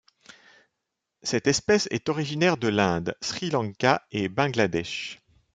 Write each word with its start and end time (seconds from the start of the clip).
Cette 1.21 1.45
espèce 1.45 1.87
est 1.91 2.09
originaire 2.09 2.57
de 2.57 2.67
l'Inde, 2.69 3.13
Sri 3.21 3.51
Lanka 3.51 4.03
et 4.11 4.29
Bangladesh. 4.29 5.19